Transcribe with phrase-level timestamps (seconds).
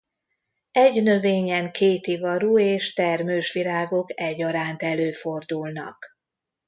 [0.71, 6.05] Egy növényen kétivarú és termős virágok egyaránt előfordulnak.